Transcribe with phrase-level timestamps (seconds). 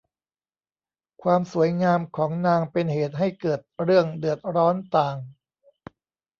[1.21, 5.15] ความสวยงามของนางเป็นเหตุให้เกิดเรื่องเดือดร้อนต่าง